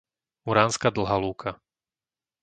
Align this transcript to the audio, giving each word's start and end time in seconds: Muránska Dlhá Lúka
Muránska 0.47 0.87
Dlhá 0.95 1.17
Lúka 1.23 1.51